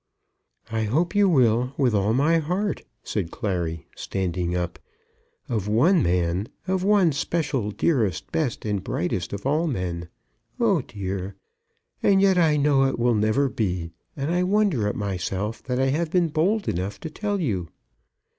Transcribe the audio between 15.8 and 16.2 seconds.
have